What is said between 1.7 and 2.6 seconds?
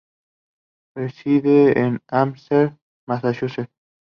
en Amherst,